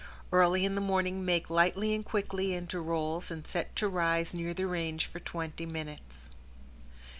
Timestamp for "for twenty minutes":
5.05-6.29